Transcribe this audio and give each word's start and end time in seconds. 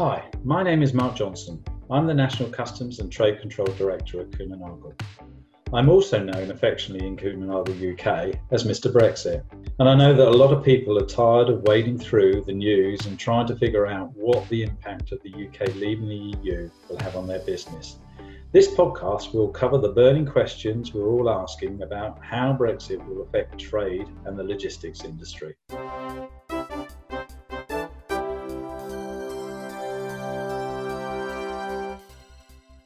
Hi, 0.00 0.24
my 0.44 0.62
name 0.62 0.82
is 0.82 0.94
Mark 0.94 1.14
Johnson. 1.14 1.62
I'm 1.90 2.06
the 2.06 2.14
National 2.14 2.48
Customs 2.48 3.00
and 3.00 3.12
Trade 3.12 3.38
Control 3.38 3.66
Director 3.66 4.22
at 4.22 4.30
Kuehne 4.30 4.94
I'm 5.74 5.90
also 5.90 6.24
known 6.24 6.50
affectionately 6.50 7.06
in 7.06 7.18
Kuehne 7.18 7.52
UK 7.52 8.34
as 8.50 8.64
Mr. 8.64 8.90
Brexit. 8.90 9.44
And 9.78 9.90
I 9.90 9.94
know 9.94 10.14
that 10.14 10.26
a 10.26 10.30
lot 10.30 10.54
of 10.54 10.64
people 10.64 10.96
are 10.96 11.04
tired 11.04 11.50
of 11.50 11.64
wading 11.64 11.98
through 11.98 12.44
the 12.46 12.54
news 12.54 13.04
and 13.04 13.18
trying 13.18 13.46
to 13.48 13.56
figure 13.56 13.86
out 13.86 14.10
what 14.14 14.48
the 14.48 14.62
impact 14.62 15.12
of 15.12 15.20
the 15.22 15.34
UK 15.34 15.74
leaving 15.74 16.08
the 16.08 16.38
EU 16.38 16.70
will 16.88 16.98
have 17.00 17.14
on 17.14 17.26
their 17.26 17.40
business. 17.40 17.98
This 18.52 18.74
podcast 18.74 19.34
will 19.34 19.48
cover 19.48 19.76
the 19.76 19.92
burning 19.92 20.24
questions 20.24 20.94
we're 20.94 21.10
all 21.10 21.28
asking 21.28 21.82
about 21.82 22.24
how 22.24 22.56
Brexit 22.58 23.06
will 23.06 23.20
affect 23.20 23.58
trade 23.58 24.08
and 24.24 24.38
the 24.38 24.44
logistics 24.44 25.04
industry. 25.04 25.54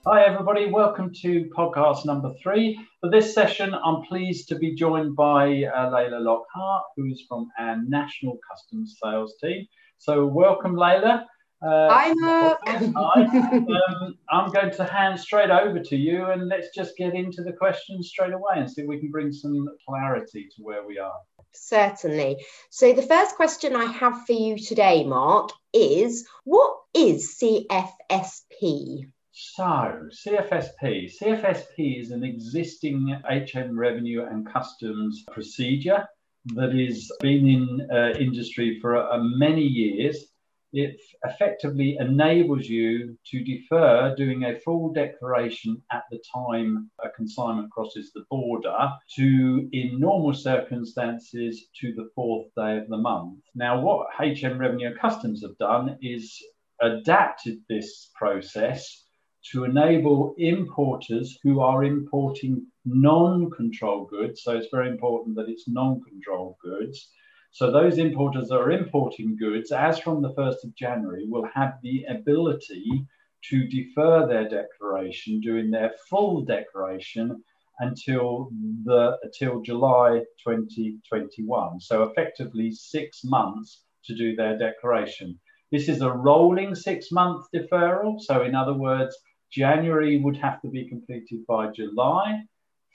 Hi, 0.06 0.22
everybody. 0.22 0.66
Welcome 0.66 1.14
to 1.22 1.50
podcast 1.56 2.04
number 2.04 2.34
three. 2.42 2.78
For 3.00 3.08
this 3.08 3.32
session, 3.32 3.72
I'm 3.72 4.02
pleased 4.02 4.48
to 4.48 4.56
be 4.56 4.74
joined 4.74 5.16
by 5.16 5.64
uh, 5.64 5.90
Layla 5.90 6.20
Lockhart, 6.20 6.84
who's 6.94 7.24
from 7.26 7.48
our 7.58 7.78
National 7.88 8.38
Customs 8.46 8.98
Sales 9.02 9.34
team. 9.42 9.66
So, 9.96 10.26
welcome, 10.26 10.74
Layla. 10.74 11.24
Uh, 11.62 11.88
Hi, 11.88 12.12
Mark. 12.16 12.58
um, 12.68 14.18
I'm 14.28 14.52
going 14.52 14.72
to 14.72 14.84
hand 14.84 15.18
straight 15.18 15.48
over 15.48 15.80
to 15.80 15.96
you 15.96 16.26
and 16.26 16.48
let's 16.48 16.68
just 16.74 16.98
get 16.98 17.14
into 17.14 17.42
the 17.42 17.54
questions 17.54 18.10
straight 18.10 18.34
away 18.34 18.56
and 18.56 18.70
see 18.70 18.82
if 18.82 18.86
we 18.86 19.00
can 19.00 19.10
bring 19.10 19.32
some 19.32 19.66
clarity 19.88 20.50
to 20.54 20.62
where 20.62 20.86
we 20.86 20.98
are. 20.98 21.16
Certainly. 21.52 22.44
So, 22.68 22.92
the 22.92 23.00
first 23.00 23.36
question 23.36 23.74
I 23.74 23.86
have 23.86 24.26
for 24.26 24.34
you 24.34 24.58
today, 24.58 25.02
Mark, 25.02 25.48
is 25.72 26.28
what 26.44 26.76
is 26.92 27.38
CFSP? 27.42 29.06
So, 29.36 29.64
CFSP. 29.64 31.10
CFSP 31.20 32.00
is 32.00 32.12
an 32.12 32.22
existing 32.22 33.20
HM 33.28 33.76
revenue 33.76 34.22
and 34.22 34.46
customs 34.46 35.24
procedure 35.32 36.06
that 36.54 36.72
has 36.72 37.10
been 37.18 37.48
in 37.48 37.88
uh, 37.90 38.16
industry 38.16 38.78
for 38.80 38.96
uh, 38.96 39.18
many 39.18 39.62
years. 39.62 40.26
It 40.72 41.00
effectively 41.24 41.96
enables 41.98 42.66
you 42.66 43.18
to 43.32 43.42
defer 43.42 44.14
doing 44.14 44.44
a 44.44 44.60
full 44.60 44.92
declaration 44.92 45.82
at 45.90 46.04
the 46.12 46.22
time 46.32 46.92
a 47.04 47.10
consignment 47.10 47.72
crosses 47.72 48.12
the 48.12 48.24
border 48.30 48.88
to, 49.16 49.68
in 49.72 49.98
normal 49.98 50.34
circumstances, 50.34 51.66
to 51.80 51.92
the 51.94 52.08
fourth 52.14 52.54
day 52.56 52.78
of 52.78 52.88
the 52.88 52.98
month. 52.98 53.40
Now, 53.56 53.80
what 53.80 54.06
HM 54.16 54.58
Revenue 54.58 54.90
and 54.90 54.98
Customs 55.00 55.42
have 55.42 55.58
done 55.58 55.98
is 56.00 56.40
adapted 56.80 57.58
this 57.68 58.10
process 58.14 59.03
to 59.52 59.64
enable 59.64 60.34
importers 60.38 61.38
who 61.42 61.60
are 61.60 61.84
importing 61.84 62.66
non 62.84 63.50
control 63.50 64.06
goods, 64.06 64.42
so 64.42 64.56
it's 64.56 64.68
very 64.70 64.88
important 64.88 65.36
that 65.36 65.48
it's 65.48 65.68
non 65.68 66.00
control 66.02 66.58
goods. 66.62 67.10
So, 67.50 67.70
those 67.70 67.98
importers 67.98 68.48
that 68.48 68.56
are 68.56 68.72
importing 68.72 69.36
goods, 69.36 69.70
as 69.70 69.98
from 69.98 70.22
the 70.22 70.32
1st 70.34 70.64
of 70.64 70.74
January, 70.74 71.26
will 71.28 71.48
have 71.54 71.74
the 71.82 72.04
ability 72.08 73.06
to 73.50 73.68
defer 73.68 74.26
their 74.26 74.48
declaration, 74.48 75.40
doing 75.40 75.70
their 75.70 75.92
full 76.08 76.42
declaration 76.44 77.42
until 77.80 78.50
the 78.84 79.18
until 79.22 79.60
July 79.60 80.20
2021. 80.42 81.80
So 81.80 82.04
effectively 82.04 82.70
six 82.72 83.24
months 83.24 83.82
to 84.06 84.14
do 84.14 84.34
their 84.34 84.56
declaration. 84.58 85.38
This 85.70 85.88
is 85.88 86.02
a 86.02 86.10
rolling 86.10 86.74
six 86.74 87.10
month 87.10 87.46
deferral. 87.54 88.20
So 88.20 88.42
in 88.42 88.54
other 88.54 88.74
words, 88.74 89.16
January 89.54 90.20
would 90.20 90.36
have 90.36 90.60
to 90.62 90.68
be 90.68 90.88
completed 90.88 91.46
by 91.46 91.70
July, 91.70 92.42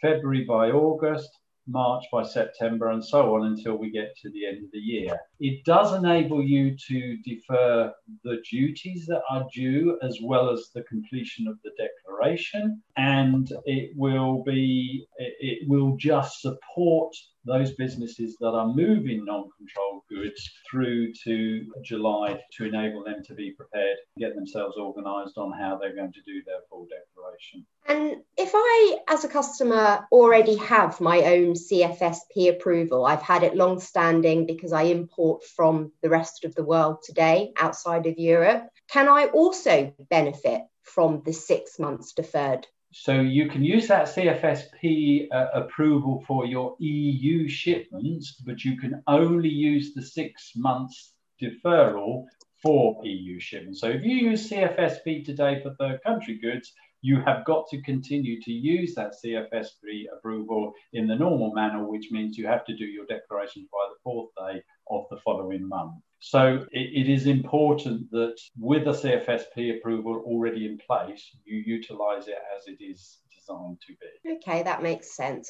February 0.01 0.43
by 0.43 0.71
August, 0.71 1.29
March 1.67 2.03
by 2.11 2.23
September, 2.23 2.89
and 2.89 3.03
so 3.03 3.35
on 3.35 3.47
until 3.47 3.77
we 3.77 3.91
get 3.91 4.15
to 4.21 4.29
the 4.31 4.45
end 4.45 4.65
of 4.65 4.71
the 4.71 4.79
year. 4.79 5.17
It 5.39 5.63
does 5.65 5.93
enable 5.93 6.43
you 6.43 6.75
to 6.87 7.17
defer 7.23 7.93
the 8.23 8.37
duties 8.49 9.05
that 9.05 9.21
are 9.29 9.45
due 9.53 9.97
as 10.01 10.17
well 10.21 10.49
as 10.49 10.69
the 10.73 10.83
completion 10.83 11.47
of 11.47 11.57
the 11.63 11.71
declaration, 11.77 12.81
and 12.97 13.51
it 13.65 13.91
will 13.95 14.43
be 14.43 15.05
it 15.17 15.67
will 15.69 15.95
just 15.97 16.41
support 16.41 17.13
those 17.49 17.71
businesses 17.71 18.37
that 18.39 18.51
are 18.51 18.67
moving 18.67 19.25
non-controlled 19.25 20.03
goods 20.09 20.49
through 20.69 21.11
to 21.25 21.65
July 21.83 22.39
to 22.53 22.65
enable 22.65 23.03
them 23.03 23.23
to 23.25 23.33
be 23.33 23.51
prepared, 23.51 23.97
get 24.17 24.35
themselves 24.35 24.77
organised 24.77 25.37
on 25.37 25.51
how 25.51 25.77
they're 25.77 25.95
going 25.95 26.13
to 26.13 26.21
do 26.21 26.41
their 26.45 26.59
full 26.69 26.85
declaration. 26.85 27.65
And 27.87 28.21
if 28.37 28.51
I, 28.53 28.99
as 29.09 29.23
a 29.23 29.27
customer, 29.27 30.05
already 30.11 30.57
have 30.57 31.01
my 31.01 31.23
own 31.23 31.53
CFSP 31.53 32.49
approval, 32.49 33.05
I've 33.05 33.23
had 33.23 33.43
it 33.43 33.55
long 33.55 33.79
standing 33.79 34.45
because 34.45 34.71
I 34.71 34.83
import 34.83 35.43
from 35.43 35.91
the 36.03 36.09
rest 36.09 36.45
of 36.45 36.53
the 36.53 36.63
world 36.63 36.99
today 37.03 37.51
outside 37.57 38.05
of 38.05 38.19
Europe, 38.19 38.69
can 38.91 39.09
I 39.09 39.25
also 39.25 39.93
benefit 40.09 40.61
from 40.83 41.21
the 41.25 41.33
six 41.33 41.79
months 41.79 42.13
deferred 42.13 42.67
so 42.91 43.21
you 43.21 43.47
can 43.47 43.63
use 43.63 43.87
that 43.87 44.07
CFSP 44.07 45.27
uh, 45.31 45.47
approval 45.53 46.23
for 46.25 46.45
your 46.45 46.75
EU 46.79 47.47
shipments, 47.47 48.41
but 48.45 48.65
you 48.65 48.77
can 48.77 49.03
only 49.05 49.49
use 49.49 49.93
the 49.93 50.01
six 50.01 50.53
months 50.55 51.13
deferral 51.41 52.25
for 52.61 52.99
EU 53.05 53.39
shipments. 53.39 53.79
So 53.79 53.89
if 53.89 54.03
you 54.03 54.15
use 54.15 54.49
CFSP 54.49 55.23
today 55.23 55.61
for 55.61 55.75
third 55.75 56.01
country 56.03 56.39
goods, 56.39 56.73
you 57.01 57.21
have 57.21 57.45
got 57.45 57.67
to 57.69 57.81
continue 57.81 58.41
to 58.41 58.51
use 58.51 58.93
that 58.95 59.13
CFSP 59.23 60.05
approval 60.13 60.73
in 60.93 61.07
the 61.07 61.15
normal 61.15 61.53
manner, 61.53 61.87
which 61.87 62.11
means 62.11 62.37
you 62.37 62.47
have 62.47 62.65
to 62.65 62.75
do 62.75 62.85
your 62.85 63.05
declarations 63.05 63.67
by 63.71 63.87
the 63.89 63.99
fourth 64.03 64.29
day 64.37 64.61
of 64.89 65.05
the 65.09 65.17
following 65.23 65.67
month. 65.67 65.93
So 66.19 66.65
it, 66.71 67.07
it 67.07 67.09
is 67.09 67.27
important 67.27 68.11
that 68.11 68.35
with 68.57 68.87
a 68.87 68.91
CFSP 68.91 69.77
approval 69.77 70.23
already 70.25 70.65
in 70.65 70.77
place, 70.77 71.29
you 71.45 71.63
utilize 71.65 72.27
it 72.27 72.37
as 72.57 72.67
it 72.67 72.83
is 72.83 73.19
designed 73.33 73.79
to 73.87 73.93
be. 73.93 74.37
Okay, 74.37 74.63
that 74.63 74.83
makes 74.83 75.15
sense. 75.15 75.49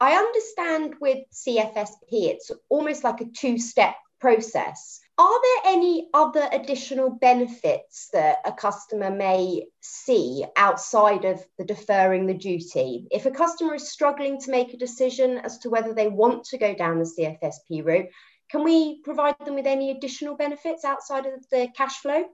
I 0.00 0.14
understand 0.14 0.94
with 1.00 1.18
CFSP, 1.32 1.94
it's 2.10 2.50
almost 2.68 3.04
like 3.04 3.20
a 3.20 3.26
two 3.26 3.58
step 3.58 3.94
process. 4.20 5.00
Are 5.20 5.40
there 5.42 5.74
any 5.74 6.08
other 6.14 6.48
additional 6.50 7.10
benefits 7.10 8.08
that 8.14 8.38
a 8.46 8.52
customer 8.52 9.10
may 9.10 9.66
see 9.82 10.46
outside 10.56 11.26
of 11.26 11.44
the 11.58 11.64
deferring 11.66 12.24
the 12.24 12.32
duty? 12.32 13.06
If 13.10 13.26
a 13.26 13.30
customer 13.30 13.74
is 13.74 13.90
struggling 13.90 14.40
to 14.40 14.50
make 14.50 14.72
a 14.72 14.78
decision 14.78 15.36
as 15.36 15.58
to 15.58 15.68
whether 15.68 15.92
they 15.92 16.08
want 16.08 16.44
to 16.44 16.56
go 16.56 16.74
down 16.74 16.98
the 16.98 17.04
CFSP 17.04 17.84
route, 17.84 18.08
can 18.50 18.64
we 18.64 19.02
provide 19.02 19.36
them 19.44 19.56
with 19.56 19.66
any 19.66 19.90
additional 19.90 20.38
benefits 20.38 20.86
outside 20.86 21.26
of 21.26 21.46
the 21.50 21.68
cash 21.76 21.98
flow? 21.98 22.24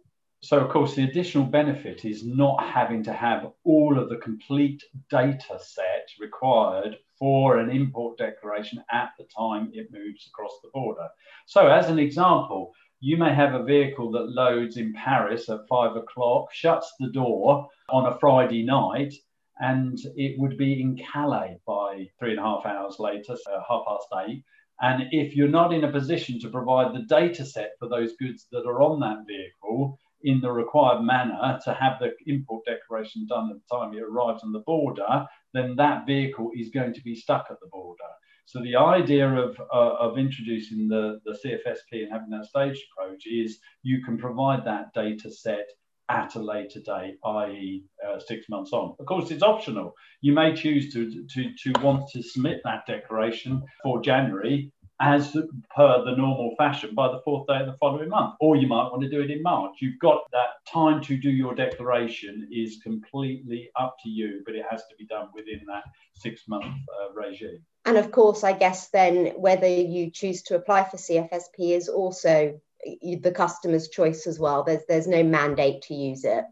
So, 0.43 0.61
of 0.61 0.71
course, 0.71 0.95
the 0.95 1.03
additional 1.03 1.47
benefit 1.47 2.05
is 2.05 2.25
not 2.25 2.63
having 2.63 3.03
to 3.03 3.13
have 3.13 3.51
all 3.65 3.99
of 3.99 4.09
the 4.11 4.19
complete 4.19 4.85
data 5.11 5.59
set 5.59 6.09
required 6.21 6.99
for 7.19 7.59
an 7.59 7.71
import 7.71 8.19
declaration 8.19 8.83
at 8.91 9.11
the 9.19 9.25
time 9.37 9.71
it 9.73 9.93
moves 9.93 10.29
across 10.29 10.53
the 10.63 10.71
border. 10.73 11.09
So, 11.47 11.69
as 11.69 11.89
an 11.89 11.99
example, 11.99 12.73
you 13.01 13.17
may 13.17 13.35
have 13.35 13.55
a 13.55 13.63
vehicle 13.63 14.11
that 14.13 14.31
loads 14.31 14.77
in 14.77 14.93
Paris 14.95 15.49
at 15.49 15.69
five 15.69 15.97
o'clock, 15.97 16.53
shuts 16.53 16.93
the 16.99 17.11
door 17.11 17.69
on 17.91 18.07
a 18.07 18.19
Friday 18.19 18.65
night, 18.65 19.15
and 19.59 19.99
it 20.17 20.39
would 20.39 20.57
be 20.59 20.81
in 20.81 20.97
Calais 20.97 21.59
by 21.67 22.09
three 22.19 22.31
and 22.31 22.41
a 22.41 22.43
half 22.43 22.67
hours 22.67 22.97
later, 22.99 23.37
so 23.37 23.63
half 23.69 23.85
past 23.87 24.07
eight. 24.27 24.43
And 24.81 25.05
if 25.11 25.35
you're 25.35 25.49
not 25.49 25.73
in 25.73 25.85
a 25.85 25.93
position 25.93 26.39
to 26.41 26.51
provide 26.51 26.95
the 26.95 27.05
data 27.05 27.45
set 27.47 27.73
for 27.79 27.89
those 27.89 28.17
goods 28.17 28.47
that 28.53 28.67
are 28.67 28.83
on 28.83 29.01
that 29.01 29.25
vehicle 29.27 29.99
in 30.27 30.41
the 30.41 30.51
required 30.51 31.03
manner 31.03 31.59
to 31.65 31.73
have 31.73 32.01
the 32.01 32.11
import 32.27 32.65
declaration 32.67 33.27
done 33.29 33.49
at 33.49 33.57
the 33.57 33.77
time 33.77 33.95
it 33.95 34.03
arrives 34.03 34.43
on 34.43 34.53
the 34.53 34.65
border, 34.67 35.25
then 35.55 35.77
that 35.77 36.05
vehicle 36.05 36.51
is 36.55 36.69
going 36.71 36.93
to 36.93 37.01
be 37.03 37.15
stuck 37.15 37.47
at 37.49 37.61
the 37.61 37.69
border. 37.69 38.11
So 38.45 38.61
the 38.61 38.75
idea 38.77 39.29
of, 39.33 39.59
uh, 39.73 39.95
of 40.01 40.19
introducing 40.19 40.89
the, 40.89 41.21
the 41.25 41.39
CFSP 41.45 42.03
and 42.03 42.13
having 42.13 42.31
that 42.31 42.47
staged 42.47 42.83
approach 42.93 43.25
is 43.27 43.59
you 43.85 44.03
can 44.05 44.19
provide 44.19 44.65
that 44.65 44.93
data 44.95 45.31
set 45.31 45.67
at 46.09 46.35
a 46.35 46.41
later 46.41 46.81
date, 46.81 47.19
i.e., 47.25 47.85
uh, 48.07 48.19
six 48.19 48.49
months 48.49 48.73
on. 48.73 48.95
Of 48.99 49.07
course, 49.07 49.31
it's 49.31 49.43
optional. 49.43 49.95
You 50.23 50.33
may 50.33 50.55
choose 50.55 50.93
to, 50.93 51.27
to, 51.35 51.53
to 51.55 51.81
want 51.83 52.09
to 52.11 52.23
submit 52.23 52.61
that 52.65 52.87
declaration 52.87 53.63
for 53.83 54.01
January 54.01 54.73
as 55.01 55.33
per 55.75 56.05
the 56.05 56.17
normal 56.17 56.55
fashion 56.57 56.95
by 56.95 57.09
the 57.09 57.21
fourth 57.25 57.47
day 57.47 57.61
of 57.61 57.67
the 57.67 57.77
following 57.79 58.09
month, 58.09 58.35
or 58.41 58.57
you 58.57 58.67
might 58.67 58.89
want 58.91 59.03
to 59.03 59.11
do 59.11 59.21
it 59.21 59.31
in 59.31 59.43
March. 59.43 59.77
You've 59.81 59.99
got 59.99 60.23
that 60.33 60.65
time 60.71 61.03
to 61.03 61.17
do 61.17 61.29
your 61.29 61.55
declaration 61.55 62.49
is 62.51 62.79
completely 62.83 63.71
up 63.79 63.97
to 64.05 64.09
you, 64.09 64.43
but 64.47 64.55
it 64.55 64.65
has 64.71 64.83
to 64.89 64.97
be 64.99 65.07
done 65.07 65.29
within 65.35 65.61
that 65.67 65.85
six 66.15 66.49
month 66.49 66.65
uh, 66.65 67.13
regime. 67.13 67.61
And 67.85 67.99
of 67.99 68.11
course, 68.11 68.43
I 68.43 68.53
guess 68.53 68.89
then 68.89 69.33
whether 69.37 69.69
you 69.69 70.11
choose 70.11 70.43
to 70.45 70.57
apply 70.57 70.85
for 70.85 70.97
CFSP 70.97 71.77
is 71.77 71.89
also 71.89 72.59
the 73.03 73.33
customer's 73.33 73.89
choice 73.89 74.27
as 74.27 74.39
well? 74.39 74.65
There's 74.65 74.83
there's 74.89 75.07
no 75.07 75.23
mandate 75.23 75.83
to 75.83 75.95
use 75.95 76.25
it. 76.25 76.45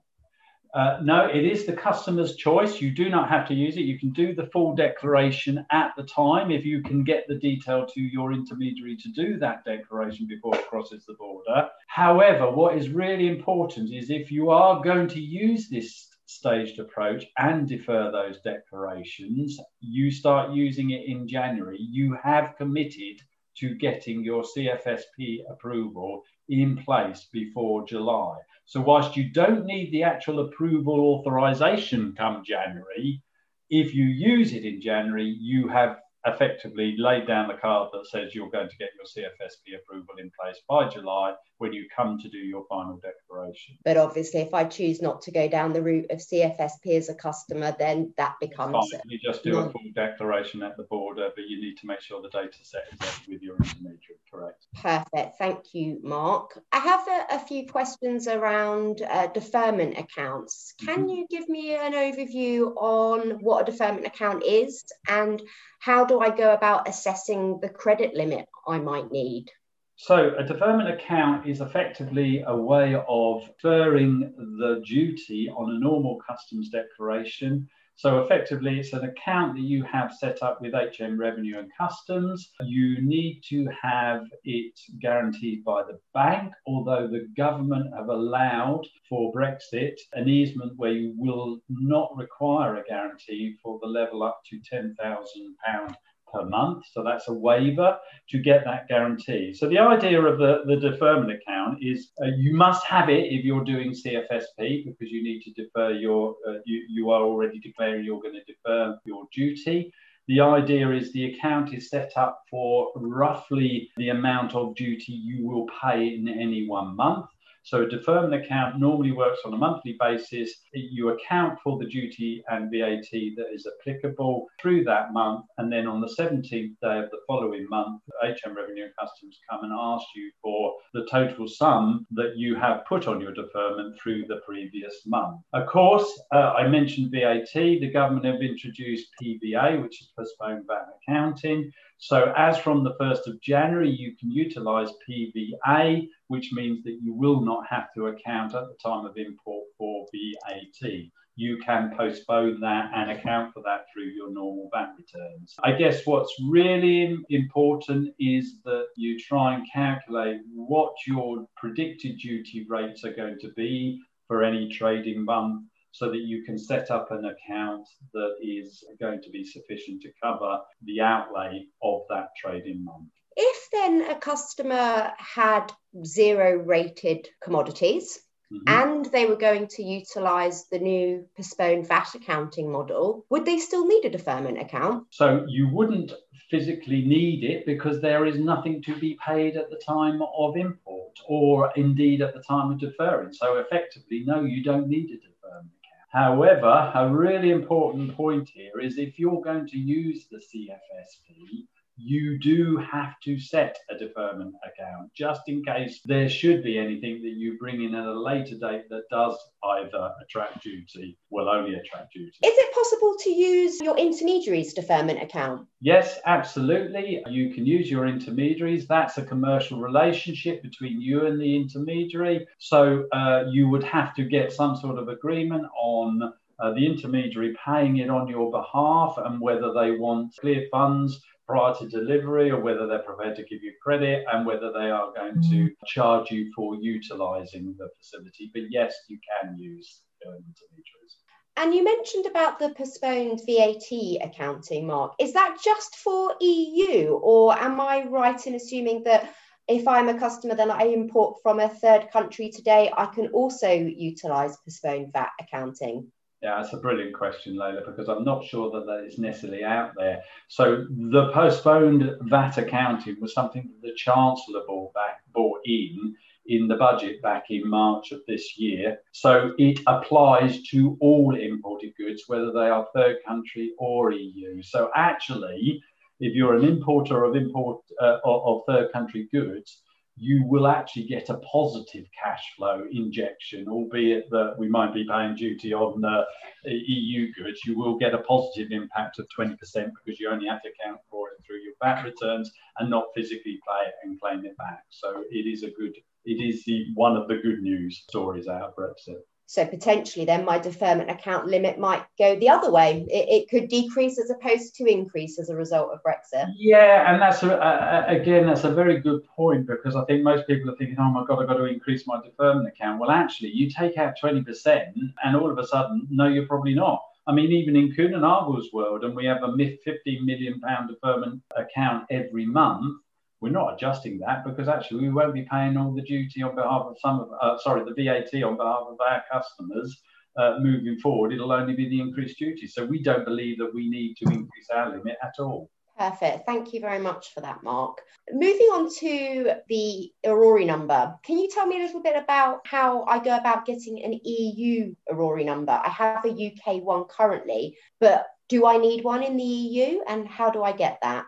Uh, 0.75 0.99
no, 1.03 1.27
it 1.27 1.45
is 1.45 1.67
the 1.67 1.73
customer's 1.73 2.35
choice. 2.35 2.81
You 2.81 2.91
do 2.91 3.09
not 3.09 3.29
have 3.29 3.47
to 3.47 3.55
use 3.55 3.77
it. 3.77 3.83
You 3.83 3.97
can 3.97 4.11
do 4.11 4.35
the 4.35 4.47
full 4.53 4.75
declaration 4.75 5.65
at 5.71 5.93
the 5.97 6.03
time 6.03 6.51
if 6.51 6.65
you 6.65 6.83
can 6.83 7.05
get 7.05 7.29
the 7.29 7.37
detail 7.37 7.87
to 7.87 8.01
your 8.01 8.33
intermediary 8.33 8.97
to 8.97 9.09
do 9.13 9.39
that 9.39 9.65
declaration 9.65 10.27
before 10.27 10.57
it 10.57 10.67
crosses 10.69 11.05
the 11.07 11.15
border. 11.15 11.69
However, 11.87 12.51
what 12.51 12.77
is 12.77 12.89
really 12.89 13.29
important 13.29 13.93
is 13.95 14.11
if 14.11 14.33
you 14.33 14.51
are 14.51 14.83
going 14.83 15.07
to 15.09 15.21
use 15.21 15.69
this 15.69 16.09
staged 16.27 16.81
approach 16.81 17.25
and 17.39 17.69
defer 17.69 18.11
those 18.11 18.41
declarations, 18.41 19.57
you 19.79 20.11
start 20.11 20.53
using 20.53 20.91
it 20.91 21.07
in 21.07 21.29
January. 21.29 21.79
You 21.79 22.19
have 22.21 22.57
committed 22.59 23.21
to 23.59 23.77
getting 23.77 24.25
your 24.25 24.43
CFSP 24.43 25.43
approval 25.49 26.25
in 26.49 26.77
place 26.85 27.27
before 27.33 27.87
July. 27.87 28.37
So, 28.67 28.81
whilst 28.81 29.17
you 29.17 29.31
don't 29.31 29.67
need 29.67 29.93
the 29.93 30.03
actual 30.05 30.41
approval 30.41 31.01
authorization 31.01 32.15
come 32.17 32.43
January, 32.45 33.23
if 33.71 33.95
you 33.95 34.05
use 34.05 34.53
it 34.53 34.65
in 34.65 34.81
January, 34.81 35.37
you 35.41 35.69
have 35.69 35.99
effectively 36.27 36.97
laid 36.99 37.27
down 37.27 37.49
the 37.49 37.55
card 37.55 37.91
that 37.93 38.07
says 38.07 38.35
you're 38.35 38.51
going 38.51 38.69
to 38.69 38.77
get 38.77 38.91
your 38.97 39.05
CFSP 39.05 39.79
approval 39.79 40.15
in 40.19 40.31
place 40.39 40.61
by 40.69 40.89
July 40.89 41.35
when 41.59 41.73
you 41.73 41.87
come 41.95 42.19
to 42.19 42.29
do 42.29 42.39
your 42.39 42.65
final 42.69 43.01
declaration. 43.01 43.77
But 43.85 43.97
obviously, 43.97 44.41
if 44.41 44.55
I 44.55 44.65
choose 44.65 45.01
not 45.01 45.23
to 45.23 45.31
go 45.31 45.49
down 45.49 45.73
the 45.73 45.83
route 45.83 46.11
of 46.11 46.19
CFSP 46.19 46.97
as 46.97 47.09
a 47.09 47.15
customer, 47.15 47.75
then 47.79 48.13
that 48.17 48.35
becomes. 48.41 48.73
Fine. 48.91 49.01
You 49.07 49.19
just 49.19 49.43
do 49.45 49.59
a 49.59 49.71
full 49.71 49.91
declaration 49.95 50.63
at 50.63 50.77
the 50.77 50.85
border, 50.85 51.31
but 51.35 51.45
you 51.49 51.61
need 51.61 51.77
to 51.79 51.87
make 51.87 52.01
sure 52.01 52.21
the 52.23 52.29
data 52.31 52.59
set 52.63 52.83
is 52.93 53.09
up 53.09 53.29
with 53.29 53.43
your 53.43 53.57
intermediary, 53.57 54.19
correct? 54.31 54.67
Perfect. 54.75 55.39
Thank 55.39 55.75
you, 55.75 56.01
Mark. 56.03 56.59
I 56.73 56.79
have 56.79 57.07
a, 57.09 57.35
a 57.37 57.39
few 57.39 57.67
questions 57.67 58.27
around 58.27 59.03
uh, 59.03 59.29
deferment 59.29 59.99
accounts. 59.99 60.75
Can 60.85 61.01
mm-hmm. 61.01 61.09
you 61.09 61.27
give 61.31 61.49
me 61.49 61.75
an 61.75 61.93
overview 61.93 62.75
on 62.77 63.43
what 63.43 63.69
a 63.69 63.71
deferment 63.71 64.07
account 64.07 64.45
is 64.45 64.85
and 65.09 65.41
how 65.85 66.03
do 66.03 66.21
I 66.21 66.31
go 66.31 66.55
about 66.55 66.89
assessing 66.89 67.61
the 67.61 67.69
credit 67.69 68.15
limit 68.15 68.47
I 68.67 68.79
might 68.79 69.13
need? 69.13 69.51
So, 69.97 70.35
a 70.39 70.43
deferment 70.43 70.89
account 70.89 71.47
is 71.47 71.61
effectively 71.61 72.43
a 72.47 72.57
way 72.57 72.97
of 73.07 73.47
deferring 73.47 74.33
the 74.59 74.83
duty 74.87 75.51
on 75.51 75.77
a 75.77 75.79
normal 75.79 76.19
customs 76.27 76.71
declaration 76.71 77.69
so 77.97 78.21
effectively, 78.21 78.81
it's 78.81 78.93
an 78.93 79.05
account 79.05 79.55
that 79.55 79.63
you 79.63 79.85
have 79.85 80.13
set 80.13 80.43
up 80.43 80.61
with 80.61 80.75
HM 80.75 81.19
Revenue 81.19 81.59
and 81.59 81.71
Customs. 81.79 82.51
You 82.61 83.01
need 83.01 83.43
to 83.51 83.69
have 83.81 84.23
it 84.43 84.79
guaranteed 85.01 85.65
by 85.65 85.85
the 85.85 85.99
bank, 86.13 86.53
although 86.67 87.07
the 87.07 87.29
government 87.37 87.95
have 87.97 88.09
allowed 88.09 88.83
for 89.09 89.33
Brexit 89.33 89.95
an 90.13 90.29
easement 90.29 90.73
where 90.77 90.93
you 90.93 91.15
will 91.17 91.61
not 91.69 92.17
require 92.17 92.77
a 92.77 92.85
guarantee 92.85 93.57
for 93.63 93.79
the 93.81 93.89
level 93.89 94.23
up 94.23 94.41
to 94.51 94.61
£10,000 94.73 95.95
per 96.35 96.45
month. 96.45 96.85
So 96.93 97.03
that's 97.03 97.29
a 97.29 97.33
waiver 97.33 97.97
to 98.31 98.39
get 98.39 98.65
that 98.65 98.89
guarantee. 98.89 99.55
So 99.55 99.69
the 99.69 99.79
idea 99.79 100.21
of 100.23 100.39
the, 100.39 100.63
the 100.67 100.77
deferment 100.77 101.31
account 101.33 101.79
is 101.83 102.11
uh, 102.23 102.27
you 102.37 102.55
must 102.55 102.85
have 102.87 103.09
it 103.09 103.33
if 103.33 103.45
you're 103.45 103.65
doing 103.65 103.93
CFSP 103.93 104.85
because 104.85 105.11
you 105.11 105.23
need 105.23 105.43
to 105.43 105.53
defer 105.53 105.93
your, 105.93 106.35
uh, 106.49 106.55
you, 106.65 106.85
you 106.89 107.11
are 107.11 107.23
already 107.23 107.59
declaring 107.59 108.05
you're 108.05 108.21
going 108.21 108.35
to 108.35 108.53
defer 108.53 108.99
your 109.05 109.25
duty. 109.33 109.93
The 110.27 110.41
idea 110.41 110.91
is 110.91 111.13
the 111.13 111.35
account 111.35 111.75
is 111.75 111.91
set 111.91 112.13
up 112.17 112.45
for 112.51 112.93
roughly 112.97 113.91
the 113.99 114.09
amount 114.09 114.55
of 114.55 114.75
duty 114.75 115.13
you 115.13 115.47
will 115.47 115.67
pay 115.83 116.15
in 116.15 116.29
any 116.29 116.67
one 116.67 116.97
month. 116.97 117.27
So 117.65 117.83
a 117.83 117.89
deferment 117.89 118.35
account 118.35 118.79
normally 118.79 119.13
works 119.13 119.41
on 119.47 119.55
a 119.55 119.57
monthly 119.57 119.97
basis. 119.99 120.53
You 120.75 121.09
account 121.09 121.59
for 121.65 121.79
the 121.79 121.87
duty 121.87 122.45
and 122.49 122.71
VAT 122.71 123.11
that 123.11 123.55
is 123.55 123.67
applicable 123.81 124.47
through 124.61 124.85
that 124.85 125.15
month. 125.15 125.47
And 125.57 125.73
then 125.73 125.87
on 125.87 126.03
the 126.03 126.15
17th 126.19 126.51
day 126.51 126.99
of 126.99 127.11
the 127.11 127.21
following 127.27 127.67
month, 127.71 128.03
HM 128.23 128.55
Revenue 128.55 128.85
and 128.85 128.93
Customs 129.01 129.41
come 129.51 129.65
and 129.65 129.73
ask 129.73 130.05
you 130.15 130.31
for 130.43 130.75
the 130.93 131.07
total 131.11 131.49
sum 131.49 132.07
that 132.11 132.37
you 132.37 132.55
have 132.55 132.85
put 132.85 133.09
on 133.09 133.19
your 133.19 133.33
deferment 133.33 133.99
through 133.99 134.27
the 134.27 134.43
previous 134.47 135.01
month. 135.07 135.41
Of 135.55 135.67
course, 135.67 136.21
uh, 136.35 136.53
I 136.59 136.69
mentioned 136.69 137.13
VAT. 137.13 137.55
The 137.55 137.91
government 137.91 138.27
have 138.27 138.43
introduced 138.43 139.09
PVA, 139.23 139.83
which 139.83 140.03
is 140.03 140.13
postponed 140.17 140.67
VAT 140.67 140.87
accounting. 141.09 141.73
So 141.99 142.33
as 142.37 142.59
from 142.59 142.85
the 142.85 142.95
1st 143.01 143.27
of 143.27 143.41
January, 143.41 143.91
you 143.91 144.15
can 144.17 144.31
utilize 144.31 144.91
PVA, 145.09 146.09
which 146.29 146.53
means 146.53 146.83
that 146.85 146.99
you 147.01 147.15
will 147.15 147.41
not 147.41 147.67
have 147.69 147.93
to 147.95 148.09
account 148.09 148.55
at 148.55 148.65
the 148.65 148.77
time 148.83 149.07
of 149.07 149.17
import 149.17 149.65
for 149.79 150.07
VAT. 150.13 150.91
You 151.37 151.59
can 151.59 151.93
postpone 151.97 152.61
that 152.61 152.91
and 152.95 153.11
account 153.11 153.53
for 153.53 153.63
that 153.65 153.87
through 153.93 154.11
your 154.15 154.31
normal 154.31 154.69
VAT 154.73 154.93
returns. 154.97 155.55
I 155.65 155.73
guess 155.73 156.07
what's 156.07 156.35
really 156.49 157.19
important 157.31 158.15
is 158.21 158.61
that 158.65 158.87
you 158.97 159.19
try 159.19 159.55
and 159.55 159.67
calculate 159.73 160.41
what 160.53 160.93
your 161.07 161.47
predicted 161.57 162.19
duty 162.19 162.67
rates 162.69 163.05
are 163.05 163.15
going 163.15 163.39
to 163.41 163.53
be 163.57 164.01
for 164.29 164.45
any 164.45 164.69
trading 164.69 165.25
month 165.25 165.65
so 165.95 166.11
that 166.11 166.23
you 166.23 166.43
can 166.43 166.59
set 166.59 166.91
up 166.91 167.13
an 167.13 167.25
account 167.25 167.87
that 168.13 168.35
is 168.43 168.85
going 169.01 169.23
to 169.23 169.31
be 169.31 169.45
sufficient 169.45 170.03
to 170.03 170.11
cover 170.21 170.59
the 170.83 171.01
outlay 171.01 171.65
of 171.85 172.01
that 172.11 172.31
trading 172.37 172.85
month. 172.85 173.11
If 173.37 173.71
then 173.71 174.11
a 174.11 174.17
customer 174.17 175.13
had 175.19 175.73
zero 176.05 176.57
rated 176.57 177.29
commodities, 177.41 178.21
Mm-hmm. 178.53 178.69
and 178.69 179.07
they 179.07 179.25
were 179.25 179.37
going 179.37 179.67
to 179.69 179.83
utilize 179.83 180.67
the 180.69 180.79
new 180.79 181.27
postponed 181.35 181.89
VAT 181.89 182.15
accounting 182.15 182.71
model, 182.71 183.25
would 183.31 183.47
they 183.47 183.59
still 183.59 183.87
need 183.87 184.05
a 184.05 184.11
deferment 184.11 184.61
account? 184.61 185.07
So 185.11 185.47
you 185.49 185.71
wouldn't 185.71 186.13
physically 186.51 187.03
need 187.05 187.43
it 187.43 187.65
because 187.65 188.03
there 188.03 188.27
is 188.27 188.39
nothing 188.39 188.83
to 188.83 188.95
be 189.01 189.19
paid 189.27 189.57
at 189.57 189.71
the 189.71 189.81
time 189.85 190.21
of 190.37 190.57
import 190.57 191.19
or 191.27 191.73
indeed 191.75 192.21
at 192.21 192.35
the 192.35 192.43
time 192.43 192.71
of 192.71 192.79
deferring. 192.79 193.33
So 193.33 193.57
effectively, 193.57 194.23
no, 194.27 194.45
you 194.45 194.63
don't 194.63 194.89
need 194.89 195.11
a 195.11 195.17
deferment 195.17 195.74
However, 196.15 196.93
a 196.95 197.13
really 197.13 197.51
important 197.51 198.15
point 198.15 198.49
here 198.49 198.79
is 198.81 198.99
if 198.99 199.19
you're 199.19 199.43
going 199.43 199.67
to 199.67 199.77
use 199.77 200.29
the 200.31 200.37
CFSP, 200.37 201.67
you 201.97 202.39
do 202.39 202.77
have 202.79 203.15
to 203.23 203.39
set 203.39 203.79
a 203.91 203.97
deferment 203.97 204.55
account 204.65 205.13
just 205.15 205.43
in 205.47 205.63
case 205.65 206.01
there 206.05 206.29
should 206.29 206.63
be 206.63 206.79
anything 206.79 207.23
that 207.23 207.35
you 207.37 207.57
bring 207.59 207.83
in 207.83 207.95
at 207.95 208.07
a 208.07 208.21
later 208.21 208.57
date 208.57 208.89
that 208.91 209.03
does 209.11 209.37
either 209.65 210.11
attract 210.23 210.63
duty, 210.63 211.17
will 211.31 211.49
only 211.49 211.75
attract 211.75 212.13
duty. 212.13 212.33
Is 212.45 212.55
it 212.57 212.75
possible 212.75 213.15
to 213.21 213.31
use 213.31 213.81
your 213.81 213.97
intermediaries 213.97 214.75
deferment 214.75 215.23
account? 215.23 215.67
Yes, 215.81 216.19
absolutely. 216.27 217.23
You 217.29 217.55
can 217.55 217.65
use 217.65 217.91
your 217.91 218.07
intermediaries. 218.07 218.87
That's 218.87 219.19
a 219.19 219.25
commercial 219.25 219.81
relationship 219.81 220.63
between 220.63 221.01
you 221.01 221.27
and 221.27 221.41
the 221.41 221.57
intermediary. 221.57 222.47
So 222.59 223.07
uh, 223.13 223.45
you 223.51 223.69
would 223.69 223.85
have 223.85 224.15
to 224.17 224.25
get 224.25 224.53
some 224.53 224.77
sort 224.77 224.99
of 224.99 225.09
agreement 225.09 225.67
on. 225.81 226.33
Uh, 226.61 226.73
the 226.73 226.87
intermediary 226.87 227.53
paying 227.67 227.97
it 227.97 228.09
on 228.09 228.29
your 228.29 228.49
behalf 228.49 229.17
and 229.19 229.41
whether 229.41 229.73
they 229.73 229.91
want 229.91 230.33
clear 230.41 230.69
funds 230.71 231.21
prior 231.47 231.75
to 231.75 231.89
delivery 231.89 232.51
or 232.51 232.61
whether 232.61 232.87
they're 232.87 233.01
prepared 233.01 233.37
to 233.37 233.45
give 233.45 233.63
you 233.63 233.73
credit 233.83 234.25
and 234.33 234.47
whether 234.47 234.73
they 234.73 234.91
are 234.91 235.13
going 235.15 235.35
to 235.35 235.57
mm. 235.57 235.73
charge 235.87 236.31
you 236.31 236.51
for 236.57 236.77
utilizing 236.77 237.75
the 237.79 237.89
facility. 237.99 238.51
But 238.53 238.65
yes, 238.71 238.95
you 239.09 239.19
can 239.43 239.57
use 239.59 240.03
intermediaries. 240.23 241.17
And 241.57 241.73
you 241.73 241.85
mentioned 241.85 242.27
about 242.27 242.59
the 242.59 242.71
postponed 242.71 243.41
VAT 243.47 244.19
accounting, 244.23 244.87
Mark. 244.87 245.13
Is 245.21 245.35
that 245.35 245.59
just 245.63 245.97
for 245.97 246.35
EU, 246.41 247.13
or 247.23 247.57
am 247.57 247.81
I 247.81 248.05
right 248.09 248.45
in 248.47 248.55
assuming 248.55 249.05
that 249.05 249.33
if 249.69 249.87
I'm 249.87 250.09
a 250.09 250.19
customer 250.19 250.57
that 250.57 250.71
I 250.71 250.87
import 250.87 251.39
from 251.43 251.61
a 251.61 251.69
third 251.69 252.11
country 252.13 252.51
today, 252.51 252.93
I 252.97 253.07
can 253.07 253.29
also 253.29 253.71
utilize 253.71 254.57
postponed 254.59 255.13
VAT 255.13 255.31
accounting? 255.41 256.11
Yeah, 256.45 256.61
that's 256.61 256.75
a 256.75 256.77
brilliant 256.77 257.15
question, 257.15 257.57
Layla, 257.57 257.87
because 257.87 258.07
I'm 258.07 258.23
not 258.23 258.45
sure 258.45 258.71
that 258.73 258.85
that 258.85 259.07
is 259.07 259.17
necessarily 259.17 259.65
out 259.65 259.93
there. 259.97 260.21
So 260.49 260.85
the 260.91 261.31
postponed 261.33 262.05
VAT 262.21 262.59
accounting 262.59 263.17
was 263.19 263.33
something 263.33 263.63
that 263.63 263.89
the 263.89 263.95
Chancellor 263.97 264.61
brought 264.67 264.93
back, 264.93 265.23
in 265.65 266.15
in 266.47 266.69
the 266.69 266.75
budget 266.75 267.23
back 267.23 267.45
in 267.49 267.67
March 267.67 268.13
of 268.13 268.21
this 268.29 268.59
year. 268.59 268.99
So 269.13 269.53
it 269.57 269.81
applies 269.87 270.63
to 270.65 270.99
all 271.01 271.35
imported 271.35 271.95
goods, 271.97 272.25
whether 272.27 272.53
they 272.53 272.69
are 272.69 272.89
third 272.95 273.17
country 273.27 273.73
or 273.79 274.13
EU. 274.13 274.63
So 274.63 274.91
actually, 274.95 275.83
if 276.21 276.35
you're 276.35 276.57
an 276.59 276.65
importer 276.65 277.25
of 277.25 277.37
import 277.37 277.81
uh, 278.03 278.19
of 278.23 278.65
third 278.69 278.93
country 278.93 279.29
goods, 279.33 279.81
you 280.17 280.45
will 280.47 280.67
actually 280.67 281.07
get 281.07 281.29
a 281.29 281.39
positive 281.39 282.07
cash 282.23 282.43
flow 282.57 282.85
injection, 282.93 283.67
albeit 283.69 284.31
that 284.31 284.55
we 284.59 284.69
might 284.69 284.95
be 284.95 285.07
paying 285.09 285.35
duty 285.35 285.75
on 285.75 286.05
uh, 286.05 286.23
EU 286.65 287.33
goods. 287.35 287.61
You 287.65 287.77
will 287.77 287.99
get 287.99 288.15
a 288.15 288.19
positive 288.19 288.71
impact 288.71 289.19
of 289.19 289.27
20% 289.37 289.57
because 289.65 290.21
you 290.21 290.31
only 290.31 290.47
have 290.49 290.63
to 290.63 290.69
account 290.69 291.01
for 291.11 291.29
it 291.29 291.45
through 291.45 291.59
your 291.59 291.75
VAT 291.83 292.05
returns 292.05 292.53
and 292.79 292.89
not 292.89 293.07
physically 293.15 293.59
pay 293.69 293.89
it 293.89 293.95
and 294.05 294.21
claim 294.21 294.45
it 294.45 294.57
back. 294.57 294.85
So 294.91 295.25
it 295.31 295.47
is 295.51 295.63
a 295.65 295.71
good 295.71 295.95
it 296.25 296.43
is 296.43 296.65
the 296.65 296.87
one 296.95 297.17
of 297.17 297.29
the 297.29 297.37
good 297.37 297.61
news 297.61 298.05
stories 298.09 298.49
out 298.49 298.63
of 298.63 298.77
Brexit. 298.77 299.21
So 299.47 299.67
potentially, 299.67 300.25
then 300.25 300.45
my 300.45 300.59
deferment 300.59 301.11
account 301.11 301.47
limit 301.47 301.79
might 301.79 302.03
go 302.19 302.39
the 302.39 302.49
other 302.49 302.71
way. 302.71 303.05
It, 303.09 303.29
it, 303.29 303.49
could 303.51 303.69
decrease 303.69 304.19
as 304.19 304.31
opposed 304.31 304.75
to 304.77 304.87
increase 304.87 305.39
as 305.39 305.51
a 305.51 305.55
result 305.55 305.91
of 305.93 306.01
Brexit. 306.03 306.47
Yeah, 306.57 307.13
and 307.13 307.21
that's 307.21 307.43
a, 307.43 307.51
a, 307.51 308.07
again 308.09 308.47
that's 308.47 308.65
a 308.65 308.73
very 308.73 309.01
good 309.01 309.23
point 309.27 309.67
because 309.67 309.97
I 309.97 310.05
think 310.07 310.23
most 310.23 310.47
people 310.47 310.71
are 310.71 310.77
thinking, 310.77 310.97
oh 310.99 311.11
my 311.11 311.25
god, 311.27 311.43
I've 311.43 311.49
got 311.49 311.59
to 311.59 311.67
increase 311.67 312.07
my 312.07 312.21
deferment 312.23 312.69
account. 312.69 313.01
Well, 313.01 313.11
actually, 313.11 313.51
you 313.51 313.71
take 313.71 313.99
out 313.99 314.15
twenty 314.19 314.43
percent, 314.43 314.97
and 315.23 315.37
all 315.37 315.51
of 315.51 315.59
a 315.59 315.67
sudden, 315.67 316.07
no, 316.11 316.27
you're 316.27 316.47
probably 316.47 316.75
not. 316.75 317.03
I 317.27 317.33
mean, 317.33 317.53
even 317.53 317.75
in 317.77 317.93
Kuehne 317.93 318.21
Nagel's 318.21 318.71
world, 318.73 319.05
and 319.05 319.17
we 319.17 319.25
have 319.25 319.43
a 319.43 319.57
15 319.57 320.27
million 320.27 320.61
pound 320.61 320.91
deferment 320.91 321.41
account 321.57 322.05
every 322.11 322.45
month 322.45 323.01
we're 323.45 323.51
not 323.51 323.75
adjusting 323.75 324.19
that 324.21 324.43
because 324.43 324.69
actually 324.69 325.03
we 325.03 325.13
won't 325.13 325.35
be 325.35 325.47
paying 325.51 325.77
all 325.77 325.93
the 325.93 326.01
duty 326.01 326.43
on 326.43 326.55
behalf 326.55 326.87
of 326.87 326.97
some 326.99 327.21
of, 327.21 327.29
uh, 327.43 327.59
sorry, 327.59 327.85
the 327.85 328.03
VAT 328.03 328.43
on 328.43 328.57
behalf 328.57 328.85
of 328.89 328.97
our 329.07 329.23
customers 329.31 330.01
uh, 330.39 330.57
moving 330.61 330.99
forward. 330.99 331.31
It'll 331.31 331.53
only 331.53 331.77
be 331.77 331.87
the 331.91 332.01
increased 332.01 332.39
duty. 332.39 332.67
So 332.67 332.87
we 332.87 333.03
don't 333.03 333.27
believe 333.27 333.59
that 333.59 333.71
we 333.75 333.91
need 333.91 334.17
to 334.17 334.33
increase 334.33 334.69
our 334.75 334.89
limit 334.97 335.19
at 335.23 335.35
all. 335.39 335.69
Perfect. 335.99 336.47
Thank 336.47 336.73
you 336.73 336.81
very 336.81 336.99
much 336.99 337.35
for 337.35 337.43
that, 337.43 337.63
Mark. 337.63 337.99
Moving 338.33 338.67
on 338.73 338.89
to 339.01 339.53
the 339.69 340.11
EORI 340.25 340.67
number, 340.67 341.15
can 341.23 341.39
you 341.39 341.49
tell 341.49 341.67
me 341.67 341.77
a 341.77 341.85
little 341.85 342.03
bit 342.03 342.17
about 342.17 342.67
how 342.67 343.05
I 343.05 343.19
go 343.19 343.37
about 343.37 343.67
getting 343.67 344.03
an 344.03 344.19
EU 344.25 344.95
EORI 345.13 345.45
number? 345.45 345.73
I 345.73 345.91
have 345.91 346.25
a 346.25 346.31
UK 346.31 346.83
one 346.83 347.05
currently, 347.05 347.77
but 348.01 348.27
do 348.49 348.67
I 348.67 348.79
need 348.79 349.05
one 349.05 349.23
in 349.23 349.37
the 349.37 349.45
EU 349.45 350.01
and 350.09 350.27
how 350.27 350.51
do 350.51 350.63
I 350.63 350.73
get 350.73 350.99
that? 351.03 351.27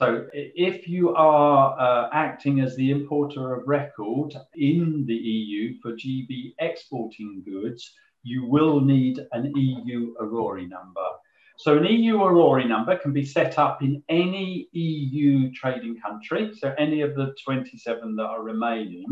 So, 0.00 0.26
if 0.32 0.88
you 0.88 1.14
are 1.14 1.78
uh, 1.78 2.08
acting 2.14 2.60
as 2.60 2.74
the 2.74 2.90
importer 2.90 3.52
of 3.52 3.68
record 3.68 4.32
in 4.54 5.04
the 5.06 5.12
EU 5.12 5.78
for 5.82 5.92
GB 5.92 6.54
exporting 6.58 7.42
goods, 7.44 7.92
you 8.22 8.46
will 8.46 8.80
need 8.80 9.18
an 9.32 9.52
EU 9.54 10.14
EORI 10.14 10.70
number. 10.70 11.06
So, 11.58 11.76
an 11.76 11.84
EU 11.84 12.16
EORI 12.16 12.66
number 12.66 12.96
can 12.96 13.12
be 13.12 13.26
set 13.26 13.58
up 13.58 13.82
in 13.82 14.02
any 14.08 14.68
EU 14.72 15.52
trading 15.52 16.00
country, 16.00 16.50
so 16.54 16.74
any 16.78 17.02
of 17.02 17.14
the 17.14 17.34
27 17.44 18.16
that 18.16 18.22
are 18.22 18.42
remaining. 18.42 19.04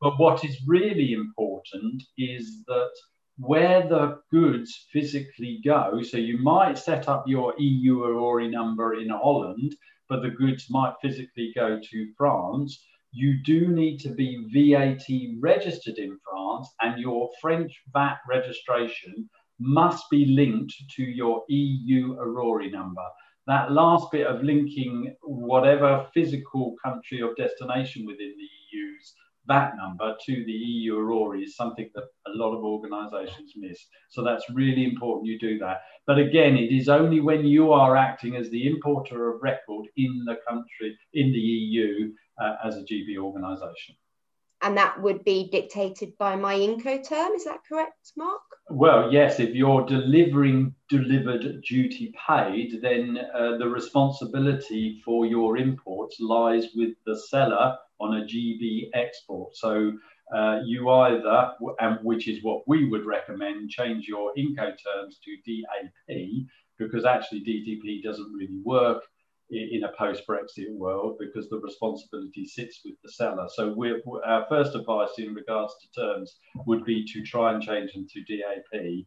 But 0.00 0.18
what 0.18 0.46
is 0.46 0.66
really 0.66 1.12
important 1.12 2.02
is 2.16 2.64
that 2.68 2.90
where 3.36 3.86
the 3.86 4.22
goods 4.30 4.86
physically 4.90 5.60
go, 5.62 6.00
so 6.00 6.16
you 6.16 6.38
might 6.38 6.78
set 6.78 7.06
up 7.06 7.24
your 7.28 7.52
EU 7.58 7.98
EORI 7.98 8.50
number 8.50 8.94
in 8.94 9.10
Holland 9.10 9.76
but 10.12 10.20
the 10.20 10.28
goods 10.28 10.66
might 10.68 10.92
physically 11.00 11.52
go 11.54 11.80
to 11.90 12.12
France, 12.18 12.84
you 13.12 13.42
do 13.44 13.68
need 13.68 13.96
to 14.00 14.10
be 14.10 14.44
VAT 14.52 15.06
registered 15.40 15.96
in 15.96 16.18
France, 16.22 16.68
and 16.82 17.00
your 17.00 17.30
French 17.40 17.72
VAT 17.94 18.18
registration 18.28 19.30
must 19.58 20.04
be 20.10 20.26
linked 20.26 20.74
to 20.96 21.02
your 21.02 21.44
EU 21.48 22.14
EORI 22.16 22.70
number. 22.70 23.06
That 23.46 23.72
last 23.72 24.12
bit 24.12 24.26
of 24.26 24.42
linking 24.42 25.16
whatever 25.22 26.06
physical 26.12 26.74
country 26.84 27.22
of 27.22 27.34
destination 27.36 28.04
within 28.04 28.34
the 28.36 28.50
VAT 29.52 29.72
number 29.76 30.16
to 30.26 30.44
the 30.44 30.52
EU 30.52 30.94
EORI 30.96 31.44
is 31.44 31.56
something 31.56 31.90
that 31.94 32.04
a 32.26 32.30
lot 32.34 32.56
of 32.56 32.64
organizations 32.64 33.52
miss. 33.56 33.78
So 34.08 34.22
that's 34.24 34.44
really 34.50 34.84
important 34.84 35.26
you 35.26 35.38
do 35.38 35.58
that. 35.58 35.82
But 36.06 36.18
again, 36.18 36.56
it 36.56 36.72
is 36.72 36.88
only 36.88 37.20
when 37.20 37.44
you 37.44 37.72
are 37.72 37.96
acting 37.96 38.36
as 38.36 38.50
the 38.50 38.66
importer 38.66 39.30
of 39.30 39.42
record 39.42 39.86
in 39.96 40.24
the 40.26 40.36
country, 40.48 40.96
in 41.12 41.32
the 41.32 41.38
EU, 41.38 42.12
uh, 42.42 42.54
as 42.64 42.76
a 42.76 42.82
GB 42.82 43.18
organization. 43.18 43.94
And 44.62 44.76
that 44.76 45.02
would 45.02 45.24
be 45.24 45.48
dictated 45.50 46.16
by 46.18 46.36
my 46.36 46.54
Incoterm, 46.54 47.34
is 47.34 47.44
that 47.44 47.60
correct, 47.68 48.12
Mark? 48.16 48.42
Well, 48.70 49.12
yes, 49.12 49.40
if 49.40 49.56
you're 49.56 49.84
delivering 49.84 50.74
delivered 50.88 51.62
duty 51.68 52.14
paid, 52.28 52.80
then 52.80 53.18
uh, 53.34 53.56
the 53.58 53.68
responsibility 53.68 55.02
for 55.04 55.26
your 55.26 55.56
imports 55.56 56.18
lies 56.20 56.68
with 56.76 56.94
the 57.06 57.18
seller 57.28 57.76
on 58.02 58.18
a 58.18 58.24
GB 58.24 58.90
export. 58.94 59.56
So 59.56 59.92
uh, 60.34 60.60
you 60.64 60.90
either, 60.90 61.52
and 61.80 61.98
which 62.02 62.28
is 62.28 62.42
what 62.42 62.62
we 62.66 62.88
would 62.88 63.04
recommend, 63.04 63.70
change 63.70 64.06
your 64.08 64.32
Incoterms 64.36 65.16
to 65.24 65.36
DAP 65.46 66.46
because 66.78 67.04
actually 67.04 67.40
DDP 67.40 68.02
doesn't 68.02 68.32
really 68.32 68.58
work 68.64 69.02
in 69.50 69.84
a 69.84 69.92
post-Brexit 69.98 70.72
world 70.72 71.16
because 71.18 71.50
the 71.50 71.58
responsibility 71.58 72.46
sits 72.46 72.80
with 72.84 72.94
the 73.04 73.12
seller. 73.12 73.46
So 73.54 73.76
our 74.24 74.46
first 74.48 74.74
advice 74.74 75.10
in 75.18 75.34
regards 75.34 75.74
to 75.82 76.00
terms 76.00 76.36
would 76.66 76.84
be 76.86 77.04
to 77.12 77.22
try 77.22 77.52
and 77.52 77.62
change 77.62 77.92
them 77.92 78.06
to 78.08 78.22
DAP 78.22 79.04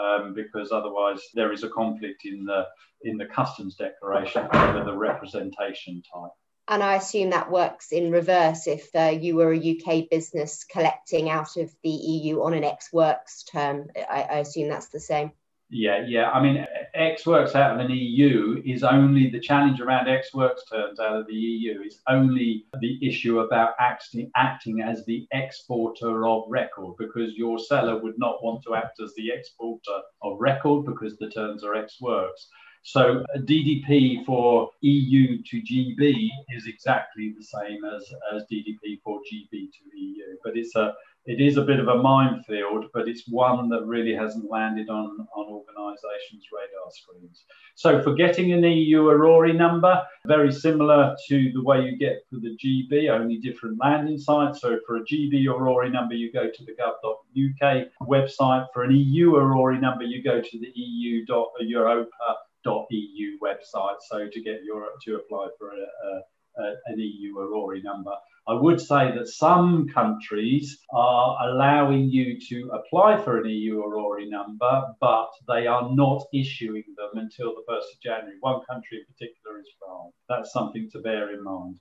um, 0.00 0.34
because 0.34 0.70
otherwise 0.70 1.20
there 1.34 1.52
is 1.52 1.64
a 1.64 1.68
conflict 1.70 2.24
in 2.24 2.44
the 2.44 2.64
in 3.02 3.16
the 3.16 3.26
customs 3.26 3.76
declaration 3.76 4.46
over 4.52 4.84
the 4.84 4.96
representation 4.96 6.02
type. 6.12 6.30
And 6.70 6.82
I 6.82 6.96
assume 6.96 7.30
that 7.30 7.50
works 7.50 7.92
in 7.92 8.10
reverse 8.10 8.66
if 8.66 8.94
uh, 8.94 9.16
you 9.18 9.36
were 9.36 9.54
a 9.54 9.58
UK 9.80 10.10
business 10.10 10.64
collecting 10.64 11.30
out 11.30 11.56
of 11.56 11.74
the 11.82 11.88
EU 11.88 12.42
on 12.42 12.52
an 12.52 12.62
ex 12.62 12.92
works 12.92 13.42
term. 13.44 13.88
I, 13.96 14.22
I 14.22 14.38
assume 14.40 14.68
that's 14.68 14.88
the 14.88 15.00
same. 15.00 15.32
Yeah, 15.70 16.04
yeah. 16.06 16.30
I 16.30 16.42
mean, 16.42 16.66
ex 16.94 17.26
works 17.26 17.54
out 17.54 17.72
of 17.74 17.80
an 17.80 17.90
EU 17.90 18.62
is 18.64 18.82
only 18.82 19.28
the 19.28 19.40
challenge 19.40 19.80
around 19.80 20.08
ex 20.08 20.32
works 20.32 20.62
terms 20.70 20.98
out 20.98 21.16
of 21.16 21.26
the 21.26 21.34
EU 21.34 21.82
is 21.82 22.00
only 22.08 22.66
the 22.80 23.06
issue 23.06 23.40
about 23.40 23.74
acting, 23.78 24.30
acting 24.34 24.80
as 24.80 25.04
the 25.04 25.26
exporter 25.32 26.26
of 26.26 26.44
record 26.48 26.96
because 26.98 27.34
your 27.34 27.58
seller 27.58 27.98
would 27.98 28.18
not 28.18 28.42
want 28.42 28.62
to 28.64 28.74
act 28.74 29.00
as 29.00 29.14
the 29.14 29.30
exporter 29.30 30.00
of 30.22 30.38
record 30.38 30.86
because 30.86 31.18
the 31.18 31.30
terms 31.30 31.62
are 31.64 31.74
ex 31.74 32.00
works. 32.00 32.48
So 32.82 33.24
DDP 33.36 34.24
for 34.24 34.70
EU 34.80 35.42
to 35.42 35.62
GB 35.62 36.30
is 36.50 36.66
exactly 36.66 37.34
the 37.36 37.44
same 37.44 37.84
as, 37.84 38.12
as 38.34 38.44
DDP 38.50 39.00
for 39.02 39.20
GB 39.20 39.50
to 39.50 39.96
EU, 39.96 40.24
but 40.42 40.56
it's 40.56 40.74
a 40.76 40.94
it 41.28 41.42
is 41.42 41.58
a 41.58 41.62
bit 41.62 41.78
of 41.78 41.88
a 41.88 42.02
minefield, 42.02 42.86
but 42.94 43.06
it's 43.06 43.28
one 43.28 43.68
that 43.68 43.84
really 43.84 44.14
hasn't 44.14 44.50
landed 44.50 44.88
on, 44.88 45.28
on 45.36 45.52
organisations' 45.52 46.46
radar 46.50 46.90
screens. 46.90 47.44
So 47.74 48.02
for 48.02 48.14
getting 48.14 48.52
an 48.52 48.62
EU 48.62 49.02
EORI 49.02 49.54
number, 49.54 50.02
very 50.26 50.50
similar 50.50 51.14
to 51.28 51.52
the 51.52 51.62
way 51.62 51.82
you 51.82 51.98
get 51.98 52.22
for 52.30 52.36
the 52.36 52.56
GB, 52.56 53.10
only 53.10 53.36
different 53.36 53.78
landing 53.78 54.16
sites. 54.16 54.62
So 54.62 54.78
for 54.86 54.96
a 54.96 55.04
GB 55.04 55.44
EORI 55.44 55.92
number, 55.92 56.14
you 56.14 56.32
go 56.32 56.48
to 56.48 56.64
the 56.64 56.72
gov.uk 56.72 57.88
website. 58.08 58.66
For 58.72 58.84
an 58.84 58.92
EU 58.92 59.32
EORI 59.32 59.82
number, 59.82 60.04
you 60.04 60.22
go 60.22 60.40
to 60.40 60.58
the 60.58 60.72
eu.europa 60.74 62.36
EU 62.90 63.38
website. 63.42 63.98
So 64.08 64.28
to 64.30 64.42
get 64.42 64.64
your 64.64 64.86
to 65.04 65.16
apply 65.16 65.48
for 65.58 65.70
a, 65.70 66.08
a, 66.08 66.22
an 66.86 66.98
EU 66.98 67.34
EORI 67.36 67.82
number. 67.82 68.12
I 68.46 68.54
would 68.54 68.80
say 68.80 69.12
that 69.14 69.28
some 69.28 69.88
countries 69.88 70.78
are 70.92 71.48
allowing 71.48 72.08
you 72.08 72.38
to 72.48 72.70
apply 72.70 73.22
for 73.22 73.38
an 73.38 73.48
EU 73.48 73.82
EORI 73.82 74.30
number, 74.30 74.94
but 75.00 75.30
they 75.46 75.66
are 75.66 75.90
not 75.94 76.24
issuing 76.32 76.84
them 76.96 77.22
until 77.22 77.54
the 77.54 77.64
1st 77.70 77.92
of 77.94 78.00
January. 78.02 78.36
One 78.40 78.60
country 78.68 78.98
in 78.98 79.04
particular 79.04 79.60
is 79.60 79.68
France. 79.78 80.14
That's 80.28 80.52
something 80.52 80.88
to 80.92 81.00
bear 81.00 81.34
in 81.34 81.44
mind. 81.44 81.78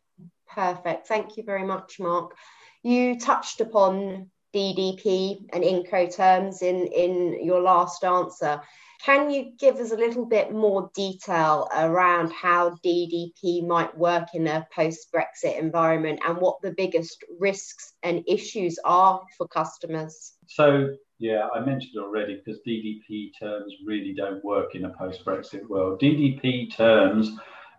Perfect. 0.50 1.08
Thank 1.08 1.38
you 1.38 1.44
very 1.44 1.66
much, 1.66 2.00
Mark. 2.00 2.36
You 2.84 3.18
touched 3.18 3.62
upon 3.62 4.30
DDP 4.54 5.46
and 5.54 5.64
Incoterms 5.64 6.62
in, 6.62 6.88
in 6.88 7.46
your 7.46 7.62
last 7.62 8.04
answer. 8.04 8.62
Can 9.04 9.30
you 9.30 9.52
give 9.60 9.78
us 9.78 9.92
a 9.92 9.98
little 9.98 10.26
bit 10.26 10.52
more 10.52 10.90
detail 10.96 11.68
around 11.76 12.32
how 12.32 12.72
DDP 12.84 13.66
might 13.66 13.96
work 13.98 14.30
in 14.34 14.48
a 14.48 14.68
post 14.74 15.08
Brexit 15.14 15.60
environment 15.60 16.20
and 16.26 16.38
what 16.38 16.62
the 16.62 16.72
biggest 16.72 17.24
risks 17.40 17.94
and 18.04 18.24
issues 18.28 18.80
are 18.84 19.22
for 19.38 19.48
customers? 19.48 20.34
So, 20.48 20.96
yeah, 21.20 21.48
I 21.54 21.60
mentioned 21.60 21.98
already 21.98 22.42
because 22.44 22.60
DDP 22.68 23.32
terms 23.40 23.74
really 23.86 24.14
don't 24.14 24.44
work 24.44 24.76
in 24.76 24.86
a 24.86 24.90
post 24.90 25.24
Brexit 25.24 25.68
world. 25.70 26.02
DDP 26.02 26.76
terms 26.76 27.32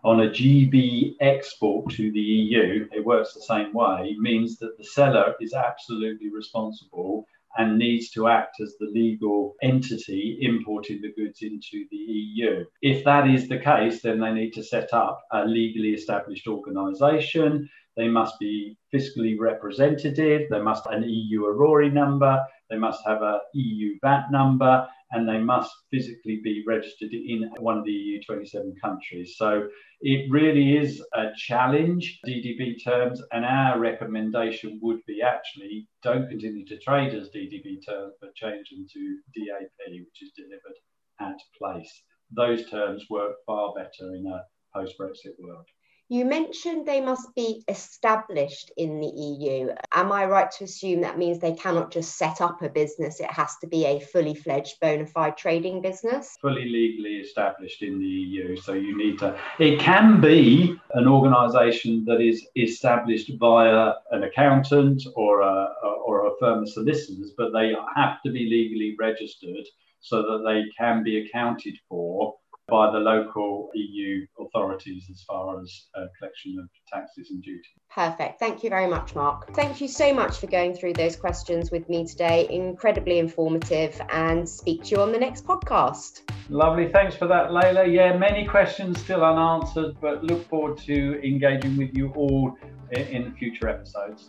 on 0.03 0.21
a 0.21 0.29
GB 0.29 1.15
export 1.19 1.91
to 1.91 2.11
the 2.11 2.19
EU, 2.19 2.87
it 2.93 3.05
works 3.05 3.33
the 3.33 3.41
same 3.41 3.73
way, 3.73 4.15
means 4.17 4.57
that 4.59 4.77
the 4.77 4.83
seller 4.83 5.35
is 5.41 5.53
absolutely 5.53 6.29
responsible 6.29 7.25
and 7.57 7.77
needs 7.77 8.09
to 8.11 8.27
act 8.27 8.61
as 8.61 8.75
the 8.79 8.85
legal 8.87 9.55
entity 9.61 10.37
importing 10.41 11.01
the 11.01 11.13
goods 11.13 11.41
into 11.41 11.85
the 11.91 11.97
EU. 11.97 12.63
If 12.81 13.03
that 13.05 13.27
is 13.27 13.47
the 13.47 13.57
case, 13.57 14.01
then 14.01 14.19
they 14.19 14.31
need 14.31 14.51
to 14.53 14.63
set 14.63 14.93
up 14.93 15.21
a 15.31 15.45
legally 15.45 15.89
established 15.89 16.47
organisation. 16.47 17.69
They 17.97 18.07
must 18.07 18.39
be 18.39 18.77
fiscally 18.93 19.37
representative. 19.37 20.49
They 20.49 20.61
must 20.61 20.85
have 20.85 21.01
an 21.01 21.09
EU 21.09 21.41
EORI 21.41 21.91
number. 21.91 22.39
they 22.69 22.77
must 22.77 23.01
have 23.05 23.21
a 23.23 23.41
EU 23.53 23.97
VAT 24.01 24.31
number, 24.31 24.87
and 25.11 25.27
they 25.27 25.39
must 25.39 25.71
physically 25.91 26.39
be 26.43 26.63
registered 26.67 27.11
in 27.11 27.49
one 27.59 27.77
of 27.77 27.85
the 27.85 27.91
EU 27.91 28.21
27 28.25 28.75
countries. 28.81 29.35
So 29.37 29.67
it 30.01 30.29
really 30.31 30.77
is 30.77 31.03
a 31.13 31.27
challenge, 31.35 32.19
DDP 32.25 32.83
terms, 32.83 33.21
and 33.31 33.43
our 33.43 33.79
recommendation 33.79 34.79
would 34.81 34.99
be 35.07 35.21
actually 35.21 35.87
don't 36.03 36.29
continue 36.29 36.65
to 36.67 36.79
trade 36.79 37.13
as 37.13 37.29
DDP 37.29 37.85
terms, 37.87 38.13
but 38.21 38.35
change 38.35 38.69
them 38.69 38.85
to 38.93 39.19
DAP, 39.35 39.71
which 39.87 40.21
is 40.21 40.31
delivered 40.35 40.77
at 41.19 41.37
place. 41.57 42.03
Those 42.31 42.69
terms 42.69 43.05
work 43.09 43.35
far 43.45 43.73
better 43.73 44.15
in 44.15 44.25
a 44.27 44.43
post 44.75 44.95
Brexit 44.99 45.33
world. 45.39 45.65
You 46.11 46.25
mentioned 46.25 46.87
they 46.87 47.01
must 47.01 47.35
be 47.35 47.63
established 47.67 48.71
in 48.77 48.99
the 48.99 49.07
EU. 49.07 49.69
Am 49.93 50.11
I 50.11 50.25
right 50.25 50.49
to 50.53 50.63
assume 50.63 51.01
that 51.01 51.19
means 51.19 51.37
they 51.37 51.53
cannot 51.53 51.91
just 51.91 52.17
set 52.17 52.41
up 52.41 52.63
a 52.63 52.69
business? 52.69 53.19
It 53.19 53.29
has 53.29 53.57
to 53.57 53.67
be 53.67 53.85
a 53.85 53.99
fully 53.99 54.33
fledged 54.33 54.79
bona 54.81 55.05
fide 55.05 55.37
trading 55.37 55.83
business? 55.83 56.35
Fully 56.41 56.67
legally 56.67 57.17
established 57.17 57.83
in 57.83 57.99
the 57.99 58.07
EU. 58.07 58.57
So 58.57 58.73
you 58.73 58.97
need 58.97 59.19
to, 59.19 59.37
it 59.59 59.79
can 59.79 60.19
be 60.19 60.75
an 60.95 61.07
organisation 61.07 62.03
that 62.05 62.21
is 62.21 62.43
established 62.55 63.31
via 63.39 63.93
an 64.09 64.23
accountant 64.23 65.03
or 65.15 65.41
a, 65.41 65.67
or 66.03 66.25
a 66.25 66.31
firm 66.39 66.63
of 66.63 66.69
solicitors, 66.69 67.33
but 67.37 67.53
they 67.53 67.75
have 67.95 68.19
to 68.23 68.31
be 68.31 68.49
legally 68.49 68.95
registered 68.97 69.67
so 69.99 70.23
that 70.23 70.43
they 70.43 70.63
can 70.75 71.03
be 71.03 71.23
accounted 71.23 71.77
for 71.87 72.38
by 72.69 72.91
the 72.91 72.99
local 72.99 73.69
EU 73.73 74.25
authorities 74.39 75.07
as 75.09 75.23
far 75.27 75.59
as 75.61 75.87
uh, 75.95 76.05
collection 76.17 76.57
of 76.59 76.69
taxes 76.91 77.29
and 77.31 77.41
duties. 77.41 77.65
Perfect. 77.89 78.39
Thank 78.39 78.63
you 78.63 78.69
very 78.69 78.87
much, 78.87 79.15
Mark. 79.15 79.53
Thank 79.55 79.81
you 79.81 79.87
so 79.87 80.13
much 80.13 80.37
for 80.37 80.47
going 80.47 80.73
through 80.75 80.93
those 80.93 81.15
questions 81.15 81.71
with 81.71 81.89
me 81.89 82.05
today. 82.05 82.47
Incredibly 82.49 83.19
informative, 83.19 83.99
and 84.09 84.47
speak 84.47 84.83
to 84.85 84.95
you 84.95 85.01
on 85.01 85.11
the 85.11 85.17
next 85.17 85.45
podcast. 85.45 86.21
Lovely. 86.49 86.91
Thanks 86.91 87.15
for 87.15 87.27
that, 87.27 87.49
Layla. 87.49 87.91
Yeah, 87.91 88.17
many 88.17 88.45
questions 88.45 88.99
still 88.99 89.23
unanswered, 89.23 89.99
but 89.99 90.23
look 90.23 90.47
forward 90.47 90.77
to 90.79 91.27
engaging 91.27 91.77
with 91.77 91.89
you 91.93 92.11
all 92.15 92.55
in, 92.91 93.01
in 93.07 93.35
future 93.35 93.69
episodes. 93.69 94.25